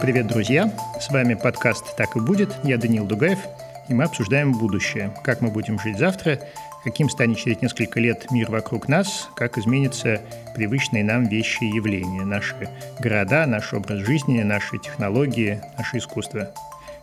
[0.00, 0.72] Привет, друзья!
[0.98, 2.56] С вами подкаст «Так и будет».
[2.64, 3.38] Я Даниил Дугаев,
[3.86, 5.14] и мы обсуждаем будущее.
[5.22, 6.40] Как мы будем жить завтра,
[6.82, 10.22] каким станет через несколько лет мир вокруг нас, как изменятся
[10.54, 16.50] привычные нам вещи и явления, наши города, наш образ жизни, наши технологии, наше искусство.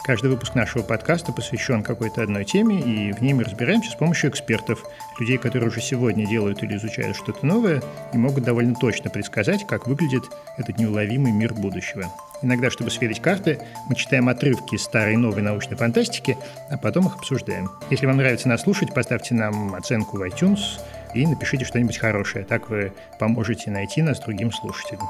[0.03, 4.31] Каждый выпуск нашего подкаста посвящен какой-то одной теме, и в ней мы разбираемся с помощью
[4.31, 4.83] экспертов,
[5.19, 9.85] людей, которые уже сегодня делают или изучают что-то новое и могут довольно точно предсказать, как
[9.85, 10.23] выглядит
[10.57, 12.11] этот неуловимый мир будущего.
[12.43, 13.59] Иногда, чтобы сверить карты,
[13.89, 16.37] мы читаем отрывки старой и новой научной фантастики,
[16.69, 17.69] а потом их обсуждаем.
[17.89, 20.79] Если вам нравится нас слушать, поставьте нам оценку в iTunes
[21.15, 22.45] и напишите что-нибудь хорошее.
[22.45, 25.07] Так вы поможете найти нас другим слушателям.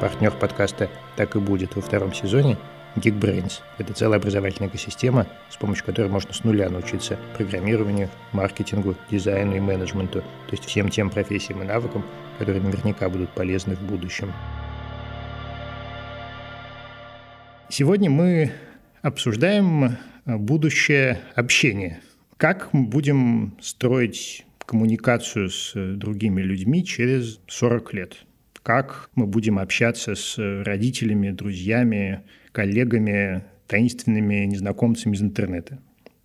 [0.00, 2.58] Партнер подкаста «Так и будет» во втором сезоне
[2.96, 3.60] Geekbrains.
[3.78, 9.60] Это целая образовательная экосистема, с помощью которой можно с нуля научиться программированию, маркетингу, дизайну и
[9.60, 12.04] менеджменту, то есть всем тем профессиям и навыкам,
[12.38, 14.32] которые наверняка будут полезны в будущем.
[17.68, 18.52] Сегодня мы
[19.02, 19.96] обсуждаем
[20.26, 22.00] будущее общения.
[22.36, 28.16] Как мы будем строить коммуникацию с другими людьми через 40 лет?
[28.62, 35.78] Как мы будем общаться с родителями, друзьями, коллегами, таинственными незнакомцами из интернета?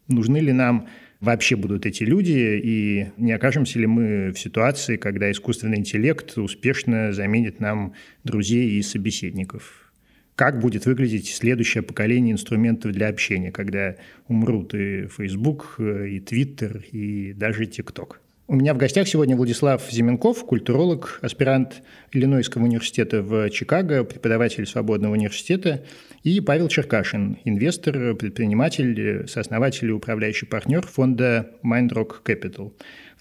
[0.08, 0.88] Нужны ли нам
[1.20, 7.12] вообще будут эти люди, и не окажемся ли мы в ситуации, когда искусственный интеллект успешно
[7.12, 9.92] заменит нам друзей и собеседников.
[10.36, 17.34] Как будет выглядеть следующее поколение инструментов для общения, когда умрут и Facebook, и Twitter, и
[17.34, 18.16] даже TikTok?
[18.52, 25.14] У меня в гостях сегодня Владислав Зименков, культуролог, аспирант Иллинойского университета в Чикаго, преподаватель Свободного
[25.14, 25.86] университета,
[26.24, 32.74] и Павел Черкашин, инвестор, предприниматель, сооснователь и управляющий партнер фонда Mindrock Capital.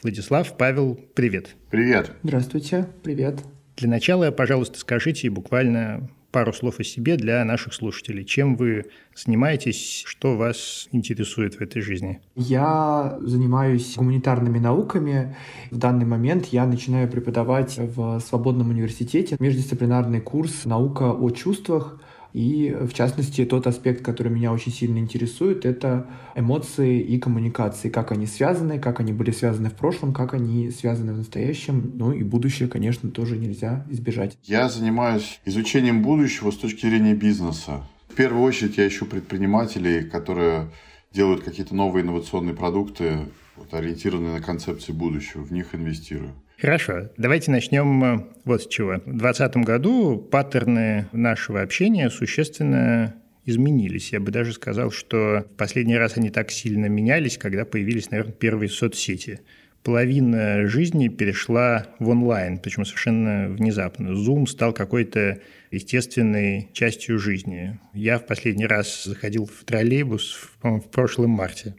[0.03, 1.56] Владислав, Павел, привет.
[1.71, 2.10] Привет.
[2.22, 3.39] Здравствуйте, привет.
[3.77, 8.25] Для начала, пожалуйста, скажите буквально пару слов о себе для наших слушателей.
[8.25, 12.21] Чем вы занимаетесь, что вас интересует в этой жизни?
[12.34, 15.37] Я занимаюсь гуманитарными науками.
[15.71, 22.00] В данный момент я начинаю преподавать в Свободном университете междисциплинарный курс «Наука о чувствах»,
[22.33, 28.12] и, в частности, тот аспект, который меня очень сильно интересует, это эмоции и коммуникации, как
[28.12, 32.22] они связаны, как они были связаны в прошлом, как они связаны в настоящем, ну и
[32.22, 34.39] будущее, конечно, тоже нельзя избежать.
[34.44, 37.83] Я занимаюсь изучением будущего с точки зрения бизнеса.
[38.09, 40.71] В первую очередь я ищу предпринимателей, которые
[41.12, 43.21] делают какие-то новые инновационные продукты,
[43.56, 46.34] вот, ориентированные на концепции будущего, в них инвестирую.
[46.61, 48.95] Хорошо, давайте начнем э, вот с чего.
[48.95, 53.15] В 2020 году паттерны нашего общения существенно
[53.45, 54.13] изменились.
[54.13, 58.33] Я бы даже сказал, что в последний раз они так сильно менялись, когда появились, наверное,
[58.33, 59.41] первые соцсети.
[59.85, 64.09] Половина жизни перешла в онлайн, причем совершенно внезапно.
[64.09, 65.39] Zoom стал какой-то
[65.71, 67.79] естественной частью жизни.
[67.95, 71.77] Я в последний раз заходил в троллейбус, в прошлом марте.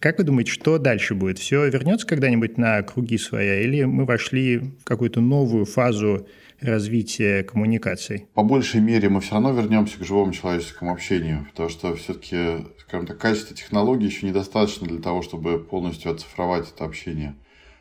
[0.00, 1.38] Как вы думаете, что дальше будет?
[1.38, 6.26] Все вернется когда-нибудь на круги своя, или мы вошли в какую-то новую фазу
[6.58, 8.26] развития коммуникаций?
[8.32, 13.06] По большей мере мы все равно вернемся к живому человеческому общению, потому что все-таки, скажем
[13.06, 17.34] так, качество технологий еще недостаточно для того, чтобы полностью оцифровать это общение.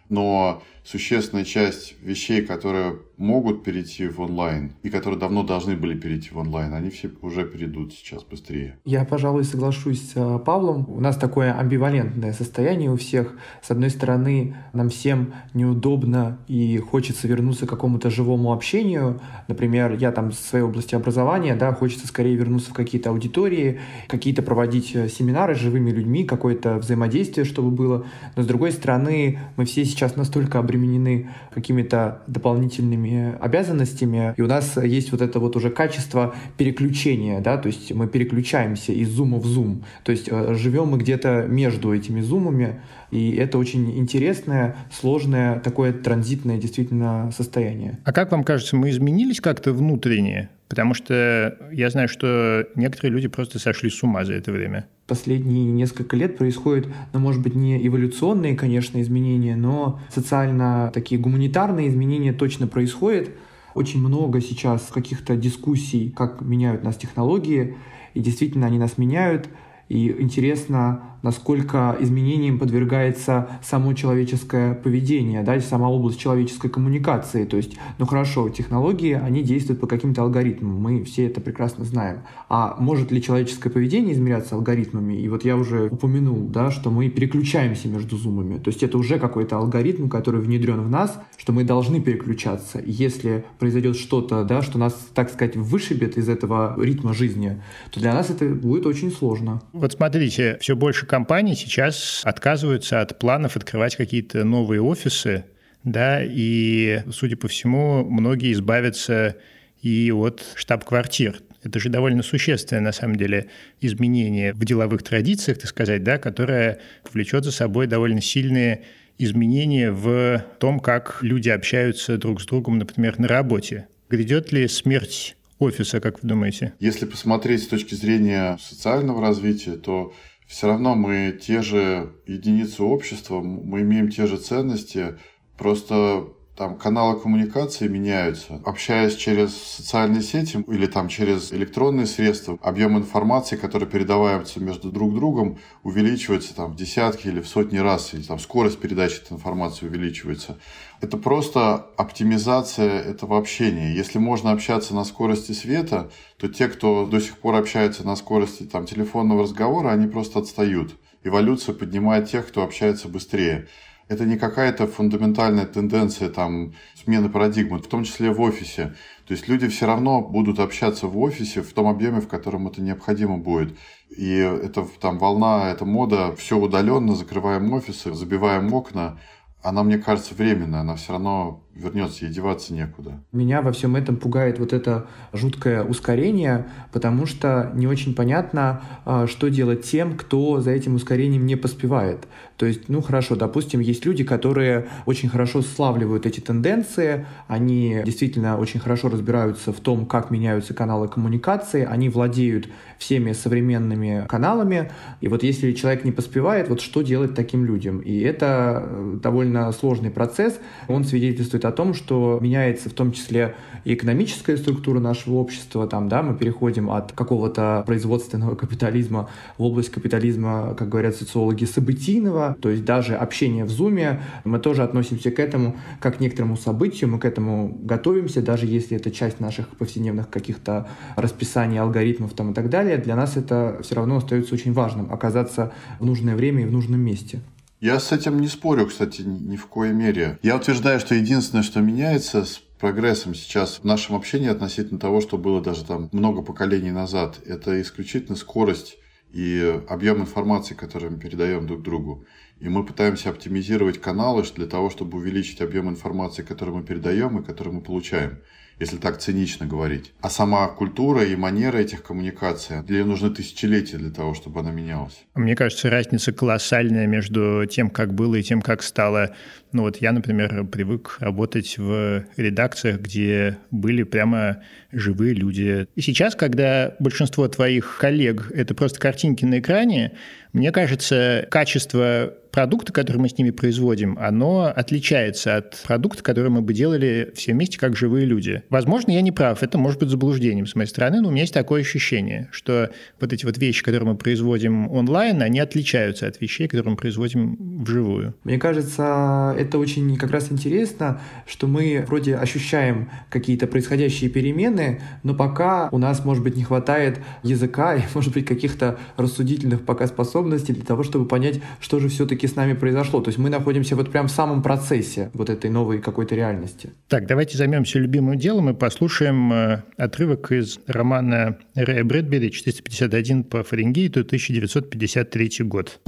[0.09, 6.29] Но существенная часть вещей, которые могут перейти в онлайн и которые давно должны были перейти
[6.31, 8.77] в онлайн, они все уже перейдут сейчас быстрее.
[8.85, 10.85] Я, пожалуй, соглашусь с э, Павлом.
[10.87, 13.37] У нас такое амбивалентное состояние у всех.
[13.61, 19.19] С одной стороны, нам всем неудобно и хочется вернуться к какому-то живому общению.
[19.49, 24.43] Например, я там в своей области образования, да, хочется скорее вернуться в какие-то аудитории, какие-то
[24.43, 28.05] проводить э, семинары с живыми людьми, какое-то взаимодействие, чтобы было.
[28.37, 34.77] Но с другой стороны, мы все сейчас настолько обременены какими-то дополнительными обязанностями, и у нас
[34.77, 39.45] есть вот это вот уже качество переключения, да, то есть мы переключаемся из зума в
[39.45, 45.59] зум, то есть э, живем мы где-то между этими зумами, и это очень интересное, сложное,
[45.59, 47.99] такое транзитное действительно состояние.
[48.03, 50.49] А как вам кажется, мы изменились как-то внутренне?
[50.67, 54.85] Потому что я знаю, что некоторые люди просто сошли с ума за это время.
[55.09, 61.87] Последние несколько лет происходят, ну, может быть, не эволюционные, конечно, изменения, но социально такие гуманитарные
[61.87, 63.31] изменения точно происходят.
[63.73, 67.75] Очень много сейчас каких-то дискуссий, как меняют нас технологии,
[68.13, 69.49] и действительно они нас меняют.
[69.87, 77.45] И интересно, насколько изменениям подвергается само человеческое поведение, да, сама область человеческой коммуникации.
[77.45, 82.19] То есть, ну хорошо, технологии, они действуют по каким-то алгоритмам, мы все это прекрасно знаем.
[82.47, 85.13] А может ли человеческое поведение измеряться алгоритмами?
[85.13, 88.57] И вот я уже упомянул, да, что мы переключаемся между зумами.
[88.57, 92.81] То есть это уже какой-то алгоритм, который внедрен в нас, что мы должны переключаться.
[92.85, 97.61] Если произойдет что-то, да, что нас, так сказать, вышибет из этого ритма жизни,
[97.91, 99.61] то для нас это будет очень сложно.
[99.73, 105.43] Вот смотрите, все больше компаний сейчас отказываются от планов открывать какие-то новые офисы,
[105.83, 109.35] да, и, судя по всему, многие избавятся
[109.81, 111.41] и от штаб-квартир.
[111.63, 113.47] Это же довольно существенное, на самом деле,
[113.81, 118.83] изменение в деловых традициях, так сказать, да, которое повлечет за собой довольно сильные
[119.17, 123.87] изменения в том, как люди общаются друг с другом, например, на работе.
[124.09, 126.73] Грядет ли смерть офиса, как вы думаете?
[126.79, 130.13] Если посмотреть с точки зрения социального развития, то
[130.49, 135.19] все равно мы те же единицы общества, мы имеем те же ценности,
[135.59, 138.61] просто там каналы коммуникации меняются.
[138.65, 145.15] Общаясь через социальные сети или там через электронные средства, объем информации, который передавается между друг
[145.15, 149.87] другом, увеличивается там в десятки или в сотни раз, и там скорость передачи этой информации
[149.87, 150.59] увеличивается.
[150.99, 153.95] Это просто оптимизация этого общения.
[153.95, 158.63] Если можно общаться на скорости света, то те, кто до сих пор общается на скорости
[158.63, 160.97] там, телефонного разговора, они просто отстают.
[161.23, 163.69] Эволюция поднимает тех, кто общается быстрее
[164.09, 168.95] это не какая-то фундаментальная тенденция там, смены парадигмы, в том числе в офисе.
[169.27, 172.81] То есть люди все равно будут общаться в офисе в том объеме, в котором это
[172.81, 173.77] необходимо будет.
[174.09, 179.19] И это там волна, эта мода, все удаленно, закрываем офисы, забиваем окна,
[179.61, 183.21] она, мне кажется, временная, она все равно вернется, ей деваться некуда.
[183.31, 189.27] Меня во всем этом пугает вот это жуткое ускорение, потому что не очень понятно, а,
[189.27, 192.27] что делать тем, кто за этим ускорением не поспевает.
[192.57, 198.57] То есть, ну хорошо, допустим, есть люди, которые очень хорошо славливают эти тенденции, они действительно
[198.57, 202.67] очень хорошо разбираются в том, как меняются каналы коммуникации, они владеют
[202.97, 207.99] всеми современными каналами, и вот если человек не поспевает, вот что делать таким людям?
[207.99, 213.55] И это э, довольно сложный процесс, он свидетельствует о том, что меняется в том числе
[213.83, 219.89] и экономическая структура нашего общества, там, да, мы переходим от какого-то производственного капитализма в область
[219.89, 225.39] капитализма, как говорят социологи, событийного, то есть даже общение в Зуме, мы тоже относимся к
[225.39, 230.29] этому как к некоторому событию, мы к этому готовимся, даже если это часть наших повседневных
[230.29, 235.11] каких-то расписаний, алгоритмов там и так далее, для нас это все равно остается очень важным,
[235.11, 237.41] оказаться в нужное время и в нужном месте.
[237.81, 240.37] Я с этим не спорю, кстати, ни в коей мере.
[240.43, 245.37] Я утверждаю, что единственное, что меняется с прогрессом сейчас в нашем общении относительно того, что
[245.37, 248.97] было даже там много поколений назад, это исключительно скорость
[249.31, 252.25] и объем информации, который мы передаем друг другу.
[252.59, 257.45] И мы пытаемся оптимизировать каналы для того, чтобы увеличить объем информации, который мы передаем и
[257.45, 258.39] который мы получаем
[258.79, 260.13] если так цинично говорить.
[260.21, 264.71] А сама культура и манера этих коммуникаций, для нее нужны тысячелетия для того, чтобы она
[264.71, 265.25] менялась.
[265.35, 269.35] Мне кажется, разница колоссальная между тем, как было, и тем, как стало.
[269.71, 275.87] Ну вот я, например, привык работать в редакциях, где были прямо живые люди.
[275.95, 280.13] И сейчас, когда большинство твоих коллег— это просто картинки на экране,
[280.53, 286.61] мне кажется, качество продукта, который мы с ними производим, оно отличается от продукта, который мы
[286.61, 288.63] бы делали все вместе как живые люди.
[288.69, 291.53] Возможно, я не прав, это может быть заблуждением с моей стороны, но у меня есть
[291.53, 296.67] такое ощущение, что вот эти вот вещи, которые мы производим онлайн, они отличаются от вещей,
[296.67, 298.35] которые мы производим вживую.
[298.43, 305.33] Мне кажется, это очень как раз интересно, что мы вроде ощущаем какие-то происходящие перемены, но
[305.33, 310.73] пока у нас, может быть, не хватает языка и, может быть, каких-то рассудительных пока способностей
[310.73, 313.21] для того, чтобы понять, что же все-таки с нами произошло.
[313.21, 316.91] То есть мы находимся вот прям в самом процессе вот этой новой какой-то реальности.
[317.07, 323.63] Так, давайте займемся любимым делом и послушаем э, отрывок из романа Рэя Брэдбери «451 по
[323.63, 325.99] Фаренгейту, 1953 год».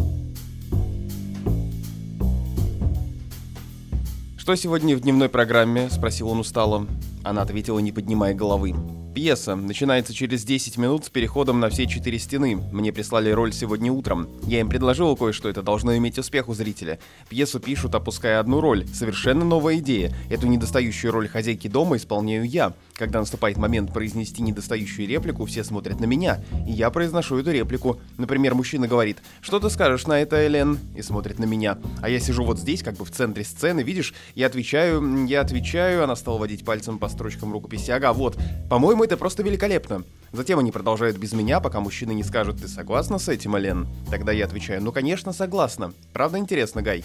[4.38, 6.88] «Что сегодня в дневной программе?»– спросил он устало.
[7.24, 8.74] Она ответила, не поднимая головы.
[9.14, 12.56] Пьеса начинается через 10 минут с переходом на все четыре стены.
[12.72, 14.30] Мне прислали роль сегодня утром.
[14.44, 16.98] Я им предложил кое-что, это должно иметь успех у зрителя.
[17.28, 18.88] Пьесу пишут, опуская одну роль.
[18.88, 20.16] Совершенно новая идея.
[20.30, 22.74] Эту недостающую роль хозяйки дома исполняю я.
[23.02, 28.00] Когда наступает момент произнести недостающую реплику, все смотрят на меня, и я произношу эту реплику.
[28.20, 31.80] Например, мужчина говорит «Что ты скажешь на это, Элен?» и смотрит на меня.
[32.00, 34.14] А я сижу вот здесь, как бы в центре сцены, видишь?
[34.36, 37.90] Я отвечаю, я отвечаю, она стала водить пальцем по строчкам рукописи.
[37.90, 38.38] Ага, вот.
[38.70, 40.04] По-моему, это просто великолепно.
[40.32, 44.32] Затем они продолжают без меня, пока мужчина не скажет «Ты согласна с этим, Элен?» Тогда
[44.32, 45.92] я отвечаю «Ну, конечно, согласна.
[46.14, 47.04] Правда интересно, Гай?»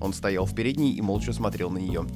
[0.00, 2.06] Он стоял в передней и молча смотрел на нее.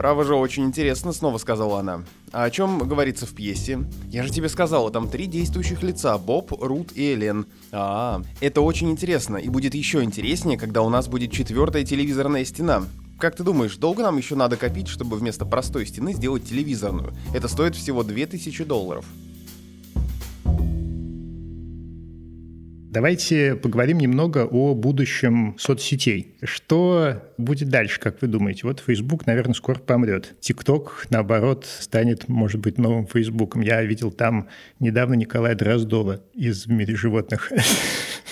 [0.00, 2.04] «Право же, очень интересно»,— снова сказала она.
[2.32, 3.80] «А о чем говорится в пьесе?
[4.08, 7.44] Я же тебе сказала, там три действующих лица— Боб, Рут и Элен.
[7.70, 12.84] А, это очень интересно, и будет еще интереснее, когда у нас будет четвертая телевизорная стена.
[13.18, 17.12] Как ты думаешь, долго нам еще надо копить, чтобы вместо простой стены сделать телевизорную?
[17.34, 19.04] Это стоит всего 2000 долларов».
[22.90, 26.34] Давайте поговорим немного о будущем соцсетей.
[26.42, 28.62] Что будет дальше, как вы думаете?
[28.64, 30.34] Вот Facebook, наверное, скоро помрет.
[30.40, 33.62] TikTok, наоборот, станет, может быть, новым Фейсбуком.
[33.62, 34.48] Я видел там
[34.80, 37.52] недавно Николая Дроздова из «В мире животных».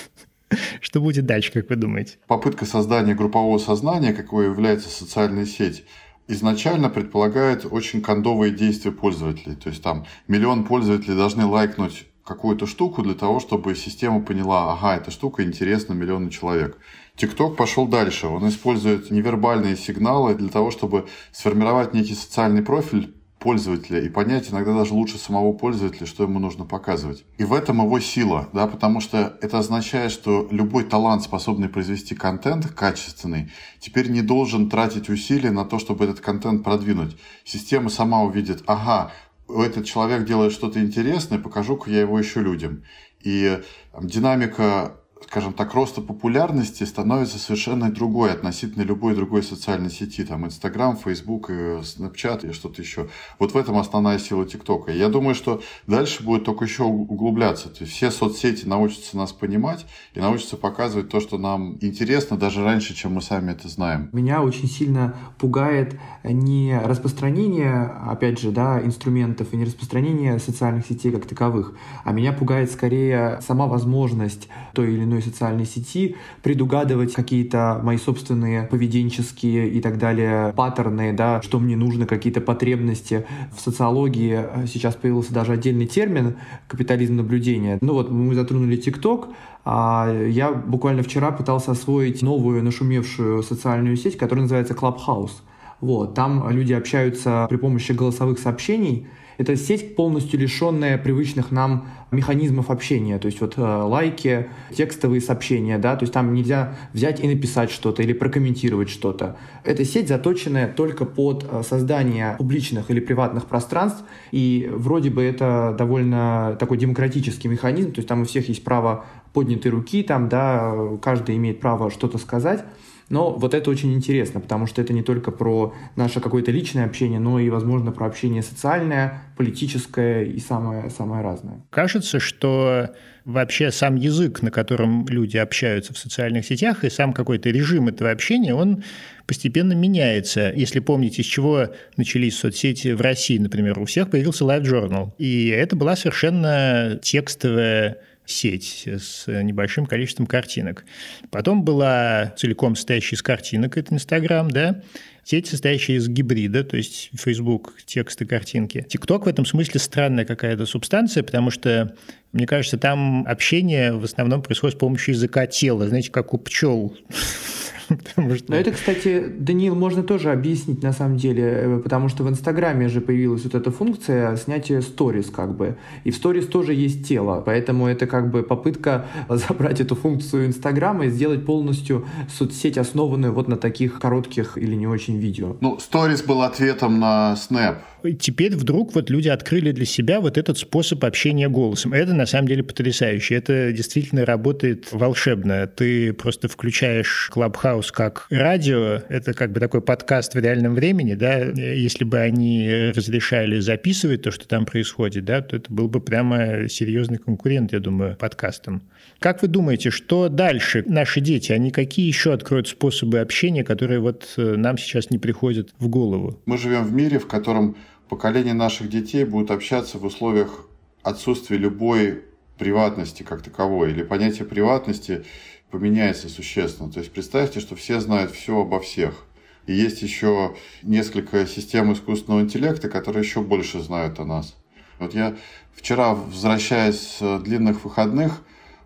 [0.81, 2.17] Что будет дальше, как вы думаете?
[2.27, 5.85] Попытка создания группового сознания, какой является социальная сеть,
[6.27, 9.55] изначально предполагает очень кондовые действия пользователей.
[9.55, 14.95] То есть там миллион пользователей должны лайкнуть какую-то штуку для того, чтобы система поняла, ага,
[14.95, 16.77] эта штука интересна миллиону человек.
[17.17, 18.27] TikTok пошел дальше.
[18.27, 24.73] Он использует невербальные сигналы для того, чтобы сформировать некий социальный профиль пользователя и понять иногда
[24.73, 27.25] даже лучше самого пользователя, что ему нужно показывать.
[27.37, 32.15] И в этом его сила, да, потому что это означает, что любой талант, способный произвести
[32.15, 37.17] контент качественный, теперь не должен тратить усилия на то, чтобы этот контент продвинуть.
[37.43, 39.11] Система сама увидит, ага,
[39.49, 42.83] этот человек делает что-то интересное, покажу-ка я его еще людям.
[43.21, 43.61] И
[44.01, 44.95] динамика
[45.25, 51.51] скажем так, роста популярности становится совершенно другой относительно любой другой социальной сети, там, Инстаграм, Фейсбук,
[51.83, 53.09] Снапчат и что-то еще.
[53.37, 54.91] Вот в этом основная сила ТикТока.
[54.91, 57.69] Я думаю, что дальше будет только еще углубляться.
[57.69, 62.63] То есть все соцсети научатся нас понимать и научатся показывать то, что нам интересно, даже
[62.63, 64.09] раньше, чем мы сами это знаем.
[64.13, 71.11] Меня очень сильно пугает не распространение, опять же, да, инструментов и не распространение социальных сетей
[71.11, 77.79] как таковых, а меня пугает скорее сама возможность той или иной социальной сети, предугадывать какие-то
[77.83, 83.25] мои собственные поведенческие и так далее паттерны, да, что мне нужно, какие-то потребности.
[83.55, 86.37] В социологии э, сейчас появился даже отдельный термин
[86.67, 87.77] «капитализм наблюдения».
[87.81, 89.29] Ну вот мы затронули ТикТок,
[89.65, 95.41] а я буквально вчера пытался освоить новую нашумевшую социальную сеть, которая называется Clubhouse.
[95.81, 99.07] Вот, там люди общаются при помощи голосовых сообщений,
[99.39, 105.77] это сеть полностью лишенная привычных нам механизмов общения, то есть вот э, лайки, текстовые сообщения,
[105.77, 109.37] да, то есть там нельзя взять и написать что-то или прокомментировать что-то.
[109.63, 115.73] Эта сеть заточенная только под э, создание публичных или приватных пространств, и вроде бы это
[115.77, 120.75] довольно такой демократический механизм, то есть там у всех есть право поднятой руки, там, да,
[121.01, 122.65] каждый имеет право что-то сказать,
[123.09, 127.19] но вот это очень интересно, потому что это не только про наше какое-то личное общение,
[127.19, 131.61] но и, возможно, про общение социальное, политическое и самое, самое разное.
[131.71, 132.89] Кажется, что
[133.25, 138.11] вообще сам язык, на котором люди общаются в социальных сетях, и сам какой-то режим этого
[138.11, 138.83] общения, он
[139.27, 140.51] постепенно меняется.
[140.55, 145.11] Если помните, с чего начались соцсети в России, например, у всех появился Live Journal.
[145.17, 147.97] И это была совершенно текстовая
[148.29, 150.85] сеть с небольшим количеством картинок.
[151.31, 154.81] Потом была целиком состоящая из картинок, это Инстаграм, да,
[155.23, 158.85] сеть, состоящая из гибрида, то есть Facebook, тексты, картинки.
[158.89, 161.95] ТикТок в этом смысле странная какая-то субстанция, потому что,
[162.31, 166.97] мне кажется, там общение в основном происходит с помощью языка тела, знаете, как у пчел
[167.89, 168.51] Потому что...
[168.51, 172.87] Но это, кстати, Даниил, можно тоже объяснить на самом деле, э, потому что в Инстаграме
[172.87, 175.77] же появилась вот эта функция снятия сторис как бы.
[176.03, 181.05] И в сторис тоже есть тело, поэтому это как бы попытка забрать эту функцию Инстаграма
[181.05, 185.57] и сделать полностью соцсеть, основанную вот на таких коротких или не очень видео.
[185.61, 187.77] Ну, сторис был ответом на Snap.
[188.19, 191.93] Теперь вдруг вот люди открыли для себя вот этот способ общения голосом.
[191.93, 193.35] Это на самом деле потрясающе.
[193.35, 195.67] Это действительно работает волшебно.
[195.67, 199.01] Ты просто включаешь Clubhouse как радио.
[199.09, 201.39] Это как бы такой подкаст в реальном времени, да.
[201.39, 206.67] Если бы они разрешали записывать то, что там происходит, да, то это был бы прямо
[206.69, 208.83] серьезный конкурент, я думаю, подкастам.
[209.19, 210.83] Как вы думаете, что дальше?
[210.87, 215.73] Наши дети, они какие еще откроют способы общения, которые вот э, нам сейчас не приходят
[215.79, 216.39] в голову?
[216.45, 217.75] Мы живем в мире, в котором
[218.07, 220.67] поколение наших детей будут общаться в условиях
[221.03, 222.23] отсутствия любой
[222.57, 225.25] приватности как таковой, или понятие приватности
[225.71, 226.91] поменяется существенно.
[226.91, 229.25] То есть представьте, что все знают все обо всех.
[229.65, 234.55] И есть еще несколько систем искусственного интеллекта, которые еще больше знают о нас.
[234.97, 235.35] Вот я
[235.73, 238.41] вчера, возвращаясь с длинных выходных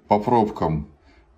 [0.07, 0.87] по пробкам,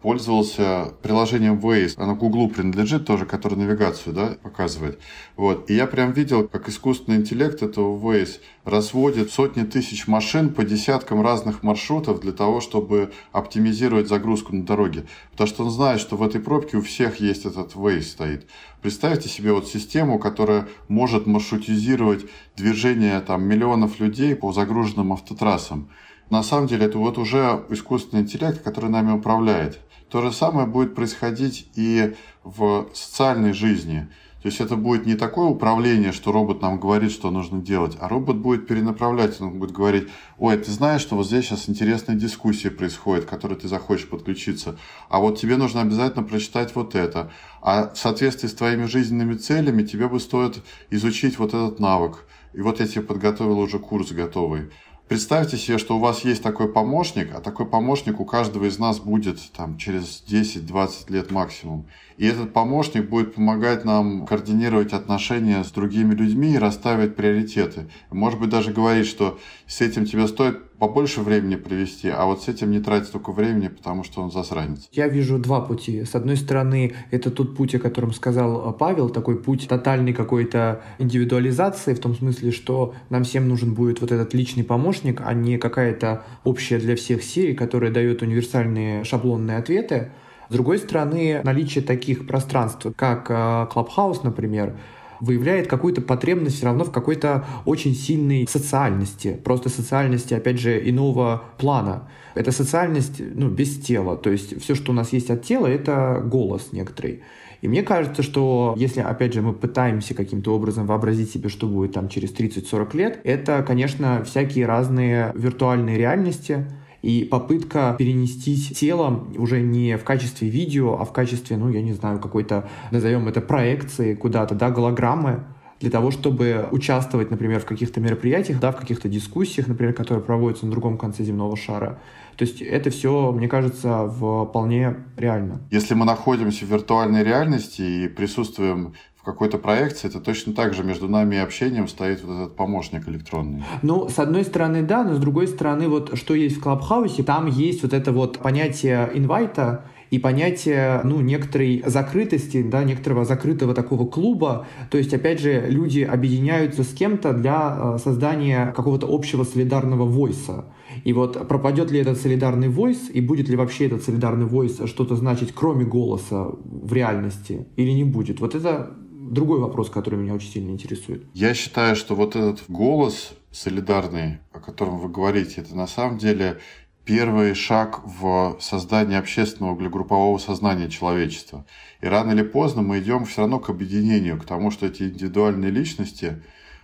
[0.05, 1.95] пользовался приложением Waze.
[1.97, 4.99] Оно Гуглу принадлежит тоже, который навигацию да, показывает.
[5.35, 5.67] Вот.
[5.67, 11.23] И я прям видел, как искусственный интеллект этого Waze разводит сотни тысяч машин по десяткам
[11.23, 15.05] разных маршрутов для того, чтобы оптимизировать загрузку на дороге.
[15.31, 18.47] Потому что он знает, что в этой пробке у всех есть этот Waze стоит.
[18.83, 25.89] Представьте себе вот систему, которая может маршрутизировать движение там, миллионов людей по загруженным автотрассам.
[26.29, 29.79] На самом деле это вот уже искусственный интеллект, который нами управляет.
[30.09, 34.07] То же самое будет происходить и в социальной жизни.
[34.45, 38.07] То есть это будет не такое управление, что робот нам говорит, что нужно делать, а
[38.07, 42.69] робот будет перенаправлять, он будет говорить, ой, ты знаешь, что вот здесь сейчас интересная дискуссия
[42.69, 44.77] происходит, к которой ты захочешь подключиться,
[45.09, 47.31] а вот тебе нужно обязательно прочитать вот это,
[47.63, 52.61] а в соответствии с твоими жизненными целями тебе бы стоит изучить вот этот навык, и
[52.61, 54.69] вот я тебе подготовил уже курс готовый.
[55.07, 58.99] Представьте себе, что у вас есть такой помощник, а такой помощник у каждого из нас
[58.99, 61.85] будет там, через 10-20 лет максимум.
[62.17, 67.87] И этот помощник будет помогать нам координировать отношения с другими людьми и расставить приоритеты.
[68.09, 72.47] Может быть, даже говорить, что с этим тебе стоит побольше времени провести, а вот с
[72.47, 74.87] этим не тратить столько времени, потому что он засранец.
[74.91, 76.03] Я вижу два пути.
[76.03, 80.83] С одной стороны, это тот путь, о котором сказал э, Павел, такой путь тотальной какой-то
[80.99, 85.57] индивидуализации, в том смысле, что нам всем нужен будет вот этот личный помощник, а не
[85.57, 90.11] какая-то общая для всех серия, которая дает универсальные шаблонные ответы.
[90.49, 94.75] С другой стороны, наличие таких пространств, как э, Clubhouse, например,
[95.19, 101.43] выявляет какую-то потребность все равно в какой-то очень сильной социальности, просто социальности, опять же, иного
[101.57, 102.09] плана.
[102.35, 106.21] Это социальность ну, без тела, то есть все, что у нас есть от тела, это
[106.23, 107.23] голос некоторый.
[107.61, 111.93] И мне кажется, что если, опять же, мы пытаемся каким-то образом вообразить себе, что будет
[111.93, 116.67] там через 30-40 лет, это, конечно, всякие разные виртуальные реальности,
[117.05, 121.93] и попытка перенестись телом уже не в качестве видео, а в качестве, ну, я не
[121.93, 125.43] знаю, какой-то, назовем это проекции куда-то, да, голограммы,
[125.79, 130.65] для того, чтобы участвовать, например, в каких-то мероприятиях, да, в каких-то дискуссиях, например, которые проводятся
[130.65, 131.99] на другом конце земного шара.
[132.37, 135.61] То есть это все, мне кажется, вполне реально.
[135.69, 138.93] Если мы находимся в виртуальной реальности и присутствуем
[139.25, 143.63] какой-то проекции, это точно так же между нами и общением стоит вот этот помощник электронный.
[143.81, 147.47] Ну, с одной стороны, да, но с другой стороны, вот что есть в Клабхаусе, там
[147.47, 154.07] есть вот это вот понятие инвайта, и понятие, ну, некоторой закрытости, да, некоторого закрытого такого
[154.07, 154.67] клуба.
[154.89, 160.65] То есть, опять же, люди объединяются с кем-то для э, создания какого-то общего солидарного войса.
[161.03, 165.15] И вот пропадет ли этот солидарный войс, и будет ли вообще этот солидарный войс что-то
[165.15, 168.39] значить, кроме голоса в реальности, или не будет?
[168.39, 168.95] Вот это
[169.31, 171.25] другой вопрос, который меня очень сильно интересует.
[171.33, 176.59] Я считаю, что вот этот голос солидарный, о котором вы говорите, это на самом деле
[177.05, 181.65] первый шаг в создании общественного или группового сознания человечества.
[182.01, 185.71] И рано или поздно мы идем все равно к объединению, к тому, что эти индивидуальные
[185.71, 186.41] личности,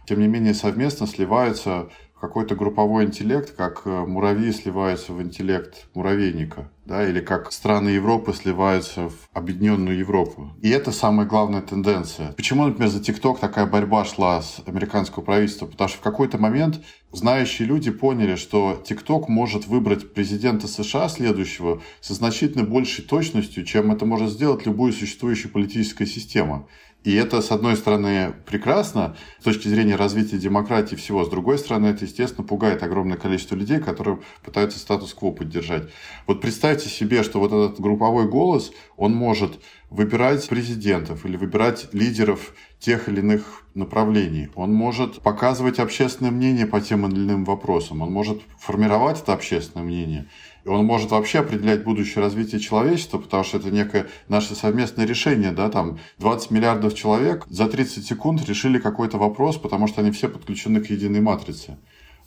[0.07, 1.89] тем не менее, совместно сливаются
[2.21, 8.31] какой-то групповой интеллект, как э, муравьи сливаются в интеллект муравейника, да, или как страны Европы
[8.31, 10.51] сливаются в объединенную Европу.
[10.61, 12.33] И это самая главная тенденция.
[12.33, 15.65] Почему, например, за ТикТок такая борьба шла с американского правительства?
[15.65, 16.81] Потому что в какой-то момент
[17.11, 23.91] знающие люди поняли, что ТикТок может выбрать президента США следующего со значительно большей точностью, чем
[23.91, 26.67] это может сделать любую существующая политическая система.
[27.03, 31.25] И это, с одной стороны, прекрасно с точки зрения развития демократии всего.
[31.25, 35.89] С другой стороны, это, естественно, пугает огромное количество людей, которые пытаются статус-кво поддержать.
[36.27, 39.59] Вот представьте себе, что вот этот групповой голос, он может
[39.89, 44.49] выбирать президентов или выбирать лидеров тех или иных направлений.
[44.55, 48.01] Он может показывать общественное мнение по тем или иным вопросам.
[48.01, 50.27] Он может формировать это общественное мнение.
[50.63, 55.51] И он может вообще определять будущее развитие человечества, потому что это некое наше совместное решение,
[55.51, 60.29] да, там 20 миллиардов человек за 30 секунд решили какой-то вопрос, потому что они все
[60.29, 61.77] подключены к единой матрице.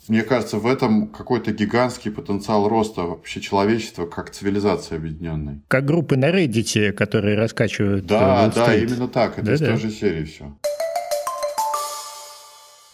[0.07, 5.61] Мне кажется, в этом какой-то гигантский потенциал роста вообще человечества как цивилизации объединенной.
[5.67, 9.39] Как группы на Reddit, которые раскачивают Да, да, именно так.
[9.39, 10.55] Это да, из той же серии все.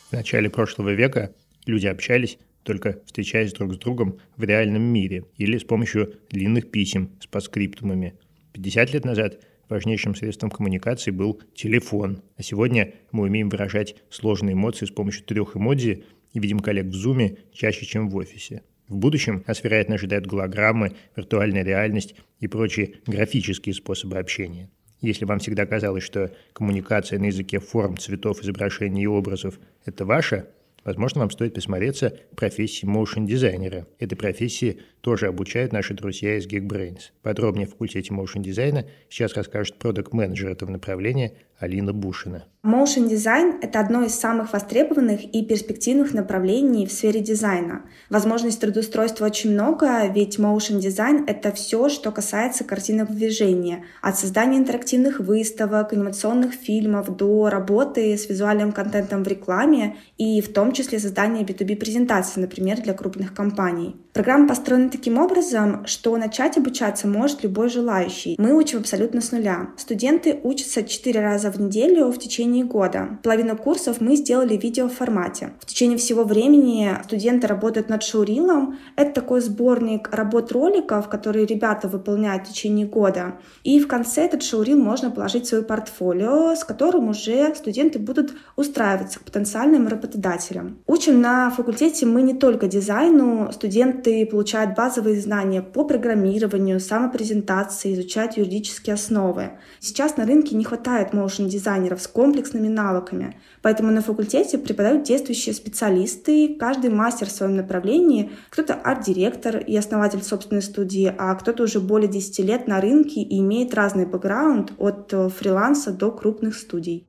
[0.10, 1.34] В начале прошлого века
[1.66, 7.12] люди общались только встречаясь друг с другом в реальном мире или с помощью длинных писем
[7.20, 8.16] с подскриптумами.
[8.54, 14.86] 50 лет назад важнейшим средством коммуникации был телефон, а сегодня мы умеем выражать сложные эмоции
[14.86, 18.64] с помощью трех эмодзи и видим коллег в зуме чаще, чем в офисе.
[18.88, 24.70] В будущем нас, вероятно, ожидают голограммы, виртуальная реальность и прочие графические способы общения.
[25.00, 30.50] Если вам всегда казалось, что коммуникация на языке форм, цветов, изображений и образов– это ваша,
[30.84, 33.88] Возможно, вам стоит присмотреться к профессии моушен-дизайнера.
[34.00, 37.12] Этой профессии тоже обучают наши друзья из Geekbrains.
[37.22, 42.46] Подробнее в факультете моушен-дизайна сейчас расскажет продукт-менеджер этого направления Алина Бушина.
[42.64, 47.84] Motion дизайн– это одно из самых востребованных и перспективных направлений в сфере дизайна.
[48.10, 53.86] Возможностей трудоустройства очень много, ведь motion дизайн– это все, что касается картинок движения.
[54.02, 60.54] От создания интерактивных выставок, анимационных фильмов до работы с визуальным контентом в рекламе и в
[60.54, 63.96] том числе создания B2B презентаций, например, для крупных компаний.
[64.14, 68.36] Программа построена таким образом, что начать обучаться может любой желающий.
[68.38, 69.70] Мы учим абсолютно с нуля.
[69.78, 73.20] Студенты учатся 4 раза в неделю в течение года.
[73.24, 75.54] Половину курсов мы сделали в видеоформате.
[75.60, 78.78] В течение всего времени студенты работают над шоурилом.
[78.96, 83.36] Это такой сборник работ роликов, которые ребята выполняют в течение года.
[83.64, 88.34] И в конце этот шоурил можно положить в свое портфолио, с которым уже студенты будут
[88.56, 90.61] устраиваться к потенциальным работодателям.
[90.88, 98.38] Учим на факультете мы не только дизайну, студенты получают базовые знания по программированию, самопрезентации, изучают
[98.38, 99.52] юридические основы.
[99.80, 106.56] Сейчас на рынке не хватает моушн-дизайнеров с комплексными навыками, поэтому на факультете преподают действующие специалисты,
[106.60, 112.10] каждый мастер в своем направлении, кто-то арт-директор и основатель собственной студии, а кто-то уже более
[112.10, 117.08] 10 лет на рынке и имеет разный бэкграунд от фриланса до крупных студий.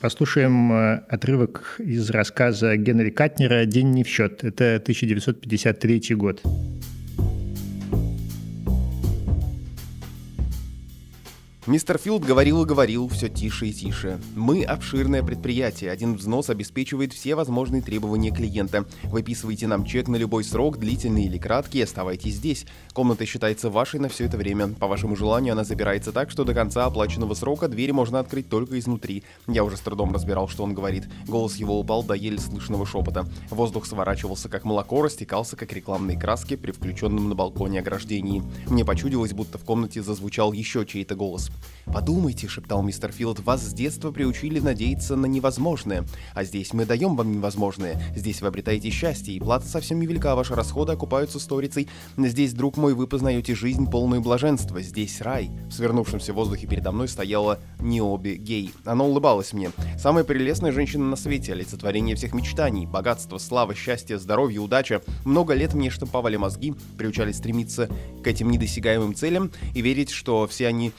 [0.00, 4.44] Послушаем э, отрывок из рассказа Генри Катнера «День не в счет».
[4.44, 6.40] Это 1953 год.
[11.68, 14.18] Мистер Филд говорил и говорил все тише и тише.
[14.34, 15.90] Мы обширное предприятие.
[15.90, 18.86] Один взнос обеспечивает все возможные требования клиента.
[19.02, 22.64] Выписывайте нам чек на любой срок, длительный или краткий, оставайтесь здесь.
[22.94, 24.68] Комната считается вашей на все это время.
[24.68, 28.78] По вашему желанию она забирается так, что до конца оплаченного срока двери можно открыть только
[28.78, 29.22] изнутри.
[29.46, 31.04] Я уже с трудом разбирал, что он говорит.
[31.26, 33.28] Голос его упал до еле слышного шепота.
[33.50, 38.42] Воздух сворачивался, как молоко, растекался, как рекламные краски при включенном на балконе ограждении.
[38.68, 41.50] Мне почудилось, будто в комнате зазвучал еще чей-то голос.
[41.92, 46.04] «Подумайте»,— шептал мистер Филд,— «вас с детства приучили надеяться на невозможное.
[46.34, 48.00] А здесь мы даем вам невозможное.
[48.14, 51.88] Здесь вы обретаете счастье, и плата совсем невелика, ваши расходы окупаются сторицей.
[52.16, 54.80] Здесь, друг мой, вы познаете жизнь полную блаженства.
[54.80, 55.50] Здесь рай».
[55.68, 58.72] В свернувшемся воздухе передо мной стояла Ниоби Гей.
[58.84, 59.70] Она улыбалась мне.
[59.98, 65.02] Самая прелестная женщина на свете, олицетворение всех мечтаний, богатство, слава, счастье, здоровье, удача.
[65.24, 67.88] Много лет мне штамповали мозги, приучали стремиться
[68.22, 70.92] к этим недосягаемым целям и верить, что все они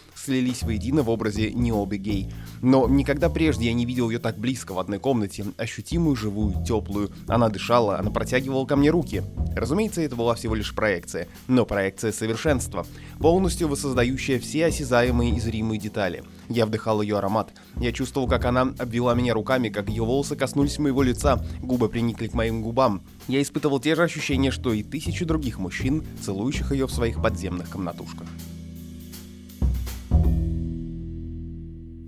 [0.50, 2.30] слились воедино в образе Ниобы Гей.
[2.62, 7.12] Но никогда прежде я не видел ее так близко в одной комнате, ощутимую, живую, теплую.
[7.28, 9.24] Она дышала, она протягивала ко мне руки.
[9.56, 12.86] Разумеется, это была всего лишь проекция, но проекция совершенства,
[13.20, 16.24] полностью воссоздающая все осязаемые и зримые детали.
[16.50, 17.52] Я вдыхал ее аромат.
[17.78, 22.28] Я чувствовал, как она обвела меня руками, как ее волосы коснулись моего лица, губы приникли
[22.28, 23.04] к моим губам.
[23.28, 27.70] Я испытывал те же ощущения, что и тысячи других мужчин, целующих ее в своих подземных
[27.70, 28.28] комнатушках.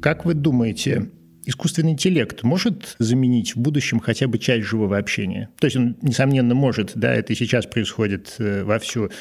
[0.02, 1.12] Как вы думаете,
[1.46, 5.50] искусственный интеллект может заменить в будущем хотя бы часть живого общения?
[5.60, 9.12] То есть он, несомненно, может, да, это сейчас происходит э, вовсю.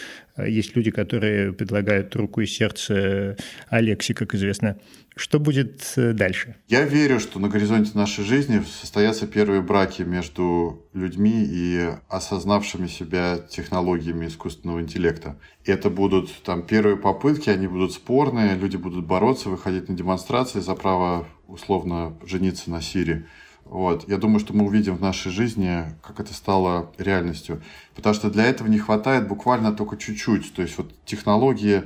[0.46, 3.36] Есть люди, которые предлагают руку и сердце
[3.68, 4.78] Алексе, как известно.
[5.16, 6.56] Что будет э, дальше?
[6.68, 13.38] Я верю, что на горизонте нашей жизни состоятся первые браки между людьми и осознавшими себя
[13.38, 15.38] технологиями искусственного интеллекта.
[15.64, 20.60] И это будут там первые попытки, они будут спорные, люди будут бороться, выходить на демонстрации
[20.60, 23.26] за право условно жениться на Сири.
[23.70, 24.08] Вот.
[24.08, 27.62] Я думаю, что мы увидим в нашей жизни, как это стало реальностью.
[27.94, 30.52] Потому что для этого не хватает буквально только чуть-чуть.
[30.54, 31.84] То есть вот технологии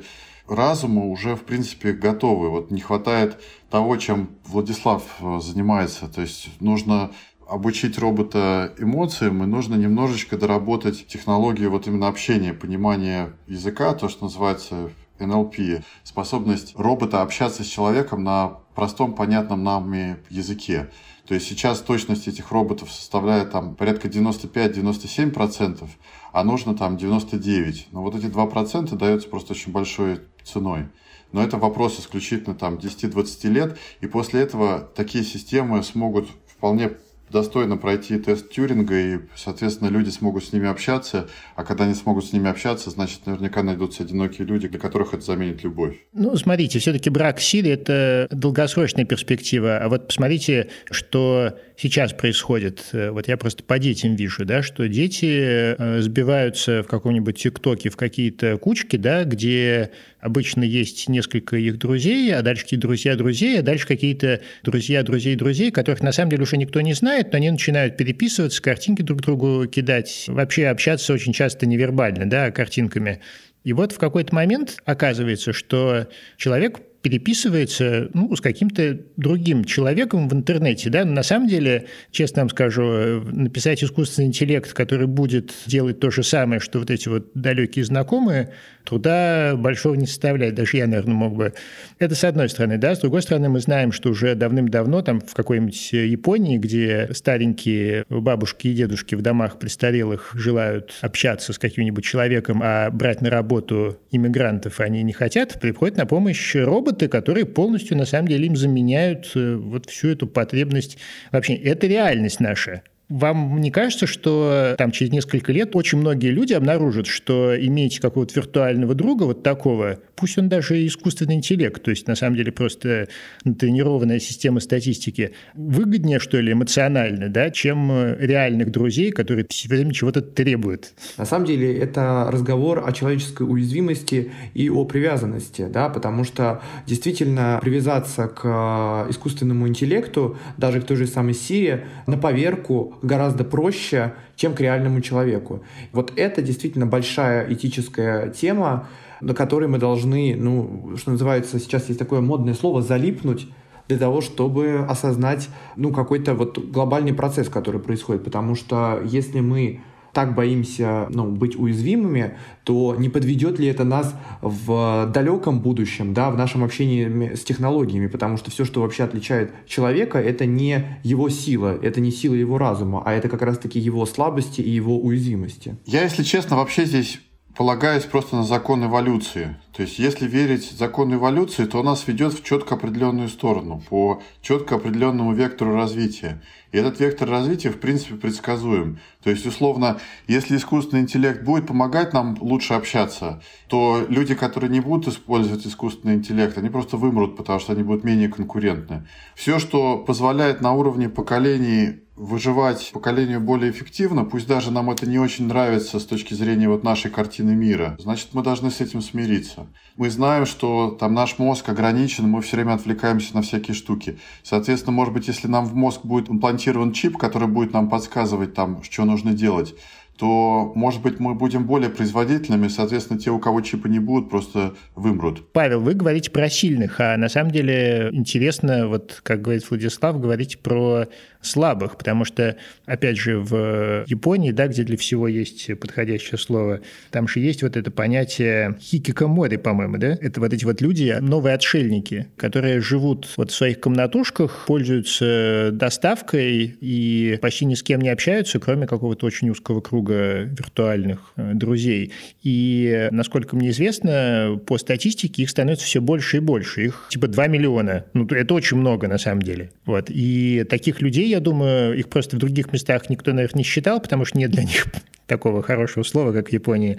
[0.49, 2.49] разума уже, в принципе, готовы.
[2.49, 6.09] Вот не хватает того, чем Владислав э, занимается.
[6.09, 7.11] То есть нужно
[7.47, 14.25] обучить робота эмоциям, и нужно немножечко доработать технологию вот именно общения, понимания языка, то, что
[14.25, 20.88] называется NLP, способность робота общаться с человеком на простом, понятном нами языке.
[21.27, 25.89] То есть сейчас точность этих роботов составляет там порядка 95-97%,
[26.33, 27.87] а нужно там 99%.
[27.93, 30.89] Но вот эти 2% даются просто очень большой ценой.
[31.33, 36.93] Но это вопрос исключительно там 10-20 лет, и после этого такие системы смогут вполне
[37.35, 42.25] достойно пройти тест Тюринга, и, соответственно, люди смогут с ними общаться, а когда они смогут
[42.25, 45.97] с ними общаться, значит, наверняка найдутся одинокие люди, для которых это заменит любовь.
[46.12, 52.91] Ну, смотрите, все-таки брак Сири– это долгосрочная перспектива, а вот посмотрите, что сейчас происходит.
[52.93, 57.97] Вот я просто по детям вижу, да, что дети э, сбиваются в каком-нибудь ТикТоке в
[57.97, 63.63] какие-то кучки, да, где обычно есть несколько их друзей, а дальше какие-то друзья друзей, а
[63.63, 67.51] дальше какие-то друзья друзей друзей, которых на самом деле уже никто не знает, но они
[67.51, 73.21] начинают переписываться, картинки друг другу кидать, вообще общаться очень часто невербально, да, картинками.
[73.65, 80.33] И вот в какой-то момент оказывается, что человек переписывается ну, с каким-то другим человеком в
[80.33, 80.88] интернете.
[80.88, 81.05] Да?
[81.05, 86.23] Но на самом деле, честно вам скажу, написать искусственный интеллект, который будет делать то же
[86.23, 90.55] самое, что вот эти вот далекие знакомые, труда большого не составляет.
[90.55, 91.53] Даже я, наверное, мог бы.
[91.99, 92.79] Это с одной стороны.
[92.79, 92.95] Да?
[92.95, 98.69] С другой стороны, мы знаем, что уже давным-давно там в какой-нибудь Японии, где старенькие бабушки
[98.69, 104.81] и дедушки в домах престарелых желают общаться с каким-нибудь человеком, а брать на работу иммигрантов
[104.81, 106.55] они не хотят, приходят на помощь
[106.95, 110.99] роботы, которые полностью, на самом деле, им заменяют э, вот всю эту потребность.
[111.33, 112.83] Вообще, это реальность наша.
[113.11, 118.35] Вам не кажется, что там через несколько лет очень многие люди обнаружат, что иметь какого-то
[118.35, 123.09] виртуального друга вот такого, пусть он даже искусственный интеллект, то есть на самом деле просто
[123.45, 130.23] тренированная система статистики, выгоднее, что ли, эмоционально, да, чем реальных друзей, которые все время чего-то
[130.23, 130.95] требуют?
[131.19, 137.59] На самом деле это разговор о человеческой уязвимости и о привязанности, да, потому что действительно
[137.61, 144.55] привязаться к искусственному интеллекту, даже к той же самой Сирии, на поверку гораздо проще, чем
[144.55, 145.62] к реальному человеку.
[145.93, 148.88] Вот это действительно большая этическая тема,
[149.21, 153.49] на которой мы должны, ну, что называется, сейчас есть такое модное слово, залипнуть,
[153.87, 158.25] для того, чтобы осознать, ну, какой-то вот глобальный процесс, который происходит.
[158.25, 159.83] Потому что если мы
[160.14, 166.31] так боимся ну, быть уязвимыми, то не подведет ли это нас в далеком будущем, да,
[166.31, 171.29] в нашем общении с технологиями, потому что все, что вообще отличает человека, это не его
[171.29, 175.77] сила, это не сила его разума, а это как раз-таки его слабости и его уязвимости.
[175.85, 177.20] Я, если честно, вообще здесь
[177.57, 179.57] полагаясь просто на закон эволюции.
[179.77, 184.22] То есть, если верить закону эволюции, то он нас ведет в четко определенную сторону, по
[184.42, 186.42] четко определенному вектору развития.
[186.75, 188.99] И этот вектор развития, в принципе, предсказуем.
[189.23, 194.81] То есть, условно, если искусственный интеллект будет помогать нам лучше общаться, то люди, которые не
[194.81, 199.07] будут использовать искусственный интеллект, они просто вымрут, потому что они будут менее конкурентны.
[199.37, 205.19] Все, что позволяет на уровне поколений выживать поколению более эффективно, пусть даже нам это не
[205.19, 209.67] очень нравится с точки зрения вот нашей картины мира, значит, мы должны с этим смириться.
[209.97, 214.19] Мы знаем, что там наш мозг ограничен, мы все время отвлекаемся на всякие штуки.
[214.45, 216.29] Соответственно, может быть, если нам в мозг будет
[216.64, 219.74] имплантирован чип, который будет нам подсказывать там, что нужно делать,
[220.18, 224.74] то, может быть, мы будем более производительными, соответственно, те, у кого чипы не будут, просто
[224.94, 225.53] вымрут.
[225.53, 230.61] Павел, вы говорите про сильных, а на самом деле интересно, вот как говорит Владислав, говорить
[230.61, 231.07] про
[231.40, 237.29] слабых, потому что, опять же, в Японии, да, где для всего есть подходящее слово, там
[237.29, 240.16] же есть вот это понятие хикикамори, по-моему, да?
[240.20, 246.77] Это вот эти вот люди, новые отшельники, которые живут вот в своих комнатушках, пользуются доставкой
[246.81, 252.12] и почти ни с кем не общаются, кроме какого-то очень узкого круга виртуальных э, друзей.
[252.43, 256.87] И, насколько мне известно, по статистике их становится все больше и больше.
[256.87, 258.05] Их типа 2 миллиона.
[258.14, 259.71] Ну, это очень много на самом деле.
[259.87, 260.07] Вот.
[260.09, 264.25] И таких людей я думаю, их просто в других местах никто, наверное, не считал, потому
[264.25, 264.87] что нет для них
[265.27, 266.99] такого хорошего слова, как в Японии.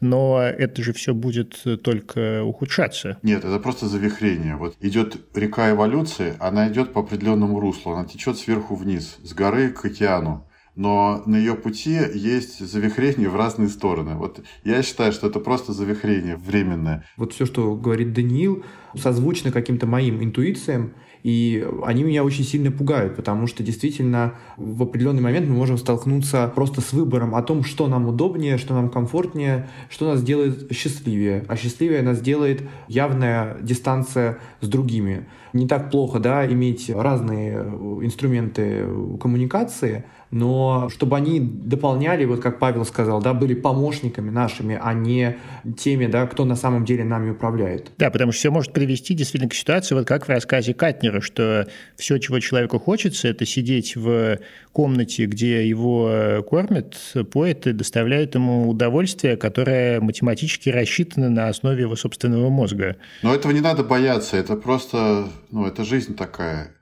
[0.00, 3.18] Но это же все будет только ухудшаться.
[3.22, 4.56] Нет, это просто завихрение.
[4.56, 9.70] Вот идет река эволюции, она идет по определенному руслу, она течет сверху вниз, с горы
[9.70, 14.16] к океану но на ее пути есть завихрение в разные стороны.
[14.16, 17.04] Вот я считаю, что это просто завихрение временное.
[17.16, 18.64] Вот все, что говорит Даниил,
[18.96, 25.22] созвучно каким-то моим интуициям, и они меня очень сильно пугают, потому что действительно в определенный
[25.22, 29.68] момент мы можем столкнуться просто с выбором о том, что нам удобнее, что нам комфортнее,
[29.88, 31.44] что нас делает счастливее.
[31.48, 35.26] А счастливее нас делает явная дистанция с другими.
[35.54, 37.54] Не так плохо, да, иметь разные
[38.02, 38.86] инструменты
[39.18, 45.38] коммуникации, но чтобы они дополняли, вот как Павел сказал, да, были помощниками нашими, а не
[45.78, 47.90] теми, да, кто на самом деле нами управляет.
[47.98, 51.68] Да, потому что все может привести действительно к ситуации, вот как в рассказе Катнера, что
[51.96, 54.38] все, чего человеку хочется, это сидеть в
[54.72, 56.96] комнате, где его кормят,
[57.32, 62.96] поят и доставляют ему удовольствие, которое математически рассчитано на основе его собственного мозга.
[63.22, 66.73] Но этого не надо бояться, это просто, ну, это жизнь такая.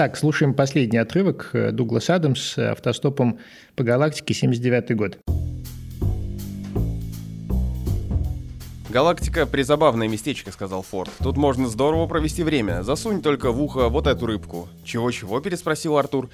[0.00, 1.50] Так, слушаем последний отрывок.
[1.52, 3.38] Дуглас Адамс автостопом
[3.76, 5.18] по галактике, 79 год.
[8.88, 11.10] «Галактика– призабавное местечко»,— сказал Форд.
[11.22, 12.82] «Тут можно здорово провести время.
[12.82, 14.70] Засунь только в ухо вот эту рыбку».
[14.84, 16.30] «Чего-чего?»— переспросил Артур.